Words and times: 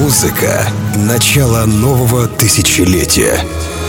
Музыка— 0.00 0.64
начало 0.94 1.66
нового 1.66 2.28
тысячелетия. 2.28 3.44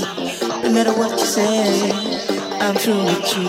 No 0.00 0.70
matter 0.70 0.92
what 0.92 1.10
you 1.18 1.26
say, 1.26 1.90
I'm 2.60 2.76
true 2.76 3.04
with 3.04 3.36
you. 3.36 3.48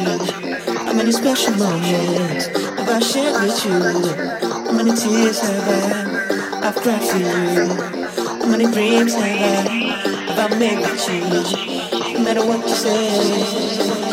How 0.77 0.93
many 0.93 1.11
special 1.11 1.53
moments 1.55 2.47
have 2.47 2.89
I 2.89 2.99
shared 2.99 3.41
with 3.43 3.65
you? 3.65 3.79
How 4.65 4.71
many 4.71 4.95
tears 4.95 5.39
have 5.41 5.67
I? 5.69 6.67
I've 6.67 6.75
cried 6.75 7.03
for 7.03 7.17
you. 7.17 7.67
How 8.39 8.45
many 8.47 8.65
dreams 8.71 9.13
have 9.13 9.23
I? 9.23 9.69
Have 10.33 10.51
I 10.51 10.57
made 10.57 10.79
with 10.79 11.07
you? 11.09 12.13
No 12.13 12.19
matter 12.23 12.45
what 12.45 12.67
you 12.67 12.75
say. 12.75 13.78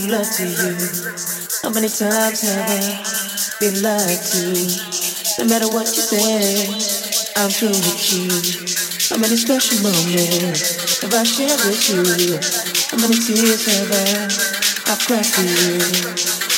to 0.00 0.42
you. 0.42 0.74
How 1.62 1.70
many 1.70 1.86
times 1.86 2.42
have 2.42 2.66
I 2.66 2.98
been 3.60 3.78
lied 3.80 4.18
to? 4.18 4.42
No 5.38 5.44
matter 5.46 5.68
what 5.70 5.86
you 5.86 6.02
say, 6.02 6.66
I'm 7.36 7.48
true 7.48 7.68
with 7.68 8.02
you. 8.10 8.26
How 9.14 9.22
many 9.22 9.36
special 9.36 9.78
moments 9.86 11.00
have 11.00 11.14
I 11.14 11.22
shared 11.22 11.60
with 11.62 11.78
you? 11.86 12.02
How 12.90 12.98
many 12.98 13.14
tears 13.22 13.66
have 13.70 13.92
I 13.92 14.26
I've 14.90 14.98
cried 15.06 15.26
for 15.26 15.46
you? 15.46 15.78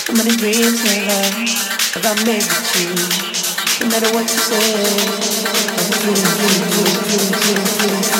How 0.09 0.15
many 0.17 0.35
dreams 0.37 0.81
have 0.81 1.05
I 1.05 1.37
have 1.93 2.07
I 2.09 2.15
made 2.25 2.41
with 2.41 2.73
you? 2.81 2.89
No 3.85 3.93
matter 3.93 4.11
what 4.17 4.25
you 4.33 4.41
say, 4.49 4.81
I'm 5.77 5.93
true, 5.93 6.17
true, 6.17 6.73
true, 7.85 7.96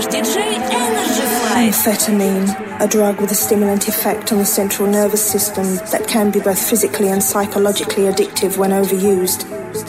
slash 0.00 0.06
DJ 0.06 0.36
Energy. 0.72 1.70
Amphetamine, 1.70 2.80
a 2.80 2.88
drug 2.88 3.20
with 3.20 3.30
a 3.30 3.34
stimulant 3.34 3.88
effect 3.88 4.32
on 4.32 4.38
the 4.38 4.44
central 4.44 4.88
nervous 4.88 5.24
system 5.24 5.64
that 5.90 6.06
can 6.08 6.30
be 6.30 6.40
both 6.40 6.58
physically 6.58 7.08
and 7.08 7.22
psychologically 7.22 8.04
addictive 8.04 8.56
when 8.56 8.70
overused. 8.70 9.48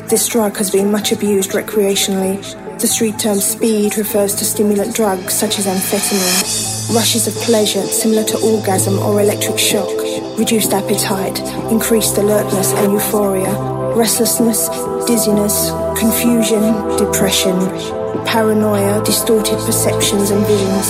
This 0.09 0.27
drug 0.27 0.57
has 0.57 0.71
been 0.71 0.91
much 0.91 1.11
abused 1.11 1.51
recreationally. 1.51 2.41
The 2.79 2.87
street 2.87 3.17
term 3.17 3.37
speed 3.37 3.97
refers 3.97 4.35
to 4.35 4.45
stimulant 4.45 4.93
drugs 4.93 5.33
such 5.33 5.57
as 5.57 5.67
amphetamine. 5.67 6.93
Rushes 6.93 7.27
of 7.27 7.33
pleasure 7.35 7.83
similar 7.83 8.25
to 8.25 8.37
orgasm 8.39 8.99
or 8.99 9.21
electric 9.21 9.57
shock, 9.57 9.95
reduced 10.37 10.73
appetite, 10.73 11.39
increased 11.71 12.17
alertness 12.17 12.73
and 12.73 12.91
euphoria, 12.91 13.53
restlessness, 13.95 14.67
dizziness, 15.07 15.71
confusion, 15.97 16.61
depression, 16.97 18.02
paranoia, 18.26 19.03
distorted 19.03 19.57
perceptions 19.66 20.32
and 20.32 20.45
visions. 20.45 20.88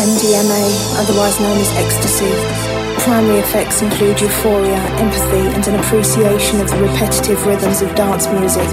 MDMA, 0.00 0.98
otherwise 0.98 1.38
known 1.40 1.58
as 1.58 1.70
ecstasy, 1.76 2.80
Primary 3.00 3.38
effects 3.38 3.80
include 3.80 4.20
euphoria, 4.20 4.76
empathy, 5.00 5.48
and 5.56 5.66
an 5.68 5.80
appreciation 5.80 6.60
of 6.60 6.68
the 6.68 6.82
repetitive 6.82 7.46
rhythms 7.46 7.80
of 7.80 7.94
dance 7.94 8.26
music. 8.28 8.68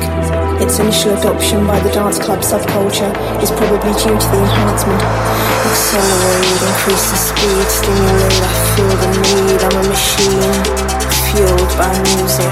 Its 0.59 0.79
initial 0.79 1.13
adoption 1.15 1.65
by 1.65 1.79
the 1.79 1.89
dance 1.91 2.19
club 2.19 2.39
subculture 2.39 3.07
is 3.41 3.49
probably 3.51 3.93
due 3.95 4.19
to 4.19 4.27
the 4.27 4.39
enhancement. 4.43 5.01
Accelerate, 5.63 6.59
increase 6.59 7.07
the 7.09 7.15
speed, 7.15 7.67
stimulate, 7.71 8.43
I 8.43 8.53
feel 8.75 8.93
the 8.99 9.09
need, 9.23 9.61
I'm 9.63 9.77
a 9.79 9.87
machine, 9.87 10.86
fueled 11.31 11.71
by 11.77 11.91
music. 12.15 12.51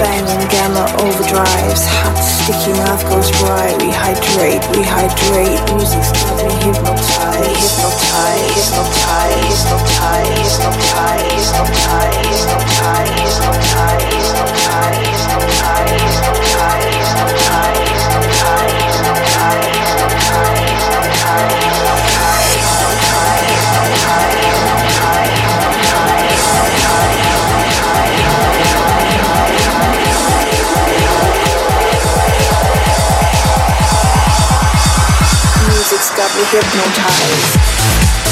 Banging 0.00 0.44
gamma 0.48 0.84
overdrives, 1.00 1.86
hot 1.86 2.18
sticky 2.18 2.72
mouth 2.76 3.02
goes 3.08 3.30
dry, 3.38 3.72
rehydrate, 3.80 4.62
rehydrate, 4.74 5.60
music's 5.74 6.12
got 6.12 6.36
me 6.44 6.52
hypnotized, 6.64 7.80
hypnotized, 7.80 8.74
hypnotized, 8.74 9.66
hypnotized, 9.66 10.60
hypnotized, 10.62 11.54
hypnotized, 11.56 12.46
hypnotized, 12.46 13.40
hypnotized, 13.42 14.36
hypnotized, 14.36 15.24
hypnotized, 15.30 16.35
got 36.16 36.34
me 36.34 36.44
hypnotized. 36.44 38.25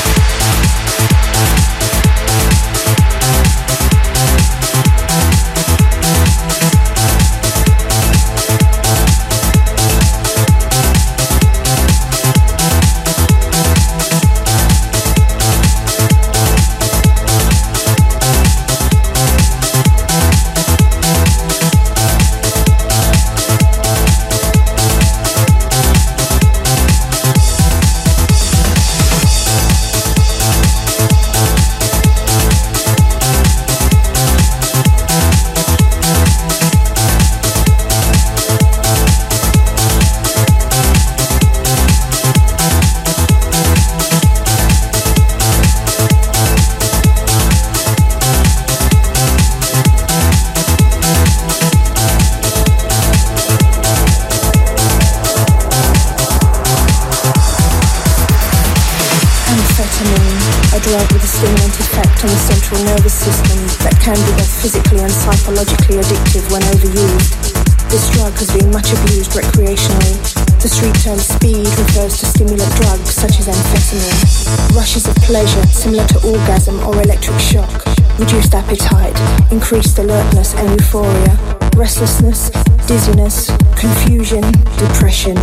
Similar 75.95 76.09
to 76.09 76.29
orgasm 76.29 76.79
or 76.87 77.01
electric 77.03 77.39
shock. 77.39 77.87
Reduced 78.19 78.55
appetite, 78.55 79.15
increased 79.53 79.99
alertness 79.99 80.55
and 80.55 80.69
euphoria. 80.81 81.39
Restlessness, 81.77 82.51
dizziness, 82.87 83.47
confusion, 83.77 84.43
depression, 84.77 85.37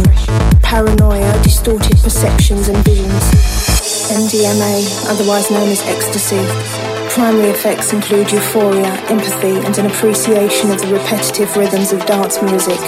paranoia, 0.62 1.32
distorted 1.44 1.98
perceptions 2.02 2.68
and 2.68 2.78
visions. 2.84 3.24
MDMA, 4.12 5.10
otherwise 5.10 5.50
known 5.52 5.70
as 5.70 5.82
ecstasy. 5.84 6.44
Primary 7.10 7.50
effects 7.50 7.94
include 7.94 8.32
euphoria, 8.32 8.92
empathy, 9.10 9.56
and 9.66 9.78
an 9.78 9.86
appreciation 9.86 10.72
of 10.72 10.82
the 10.82 10.94
repetitive 10.94 11.56
rhythms 11.56 11.94
of 11.94 12.06
dance 12.06 12.42
music. 12.42 12.80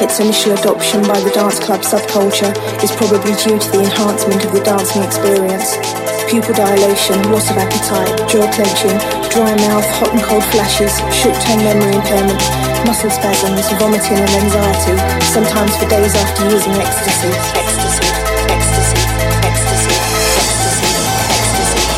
Its 0.00 0.20
initial 0.20 0.52
adoption 0.52 1.02
by 1.02 1.18
the 1.20 1.30
dance 1.30 1.58
club 1.58 1.80
subculture 1.80 2.52
is 2.82 2.92
probably 2.92 3.32
due 3.34 3.58
to 3.58 3.70
the 3.72 3.80
enhancement 3.80 4.44
of 4.44 4.52
the 4.52 4.60
dancing 4.60 5.02
experience. 5.02 5.97
Pupil 6.28 6.52
dilation, 6.52 7.16
loss 7.32 7.48
of 7.50 7.56
appetite, 7.56 8.28
jaw 8.28 8.44
clenching, 8.52 8.98
dry 9.32 9.56
mouth, 9.64 9.88
hot 9.96 10.12
and 10.12 10.22
cold 10.22 10.44
flashes, 10.52 10.92
short-term 11.08 11.56
memory 11.64 11.96
impairment, 11.96 12.36
muscle 12.84 13.08
spasms, 13.08 13.64
vomiting 13.80 14.18
and 14.18 14.28
anxiety, 14.36 14.92
sometimes 15.32 15.74
for 15.78 15.88
days 15.88 16.14
after 16.14 16.44
using 16.50 16.74
ecstasy. 16.74 17.32
Ecstasy, 17.56 18.04
ecstasy, 18.44 18.98
ecstasy, 19.40 19.96
ecstasy, 20.36 20.92
ecstasy, 21.32 21.88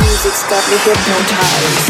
Music's 0.00 0.42
got 0.48 0.64
me 0.70 0.76
hypnotized. 0.80 1.89